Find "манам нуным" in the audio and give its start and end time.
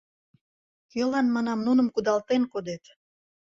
1.35-1.87